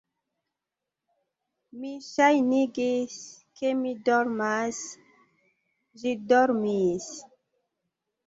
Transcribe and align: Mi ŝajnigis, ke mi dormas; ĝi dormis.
Mi 1.81 1.89
ŝajnigis, 2.05 3.17
ke 3.61 3.73
mi 3.81 3.91
dormas; 4.09 4.79
ĝi 6.05 6.15
dormis. 6.33 7.11